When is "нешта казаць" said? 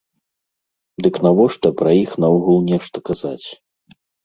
2.73-3.47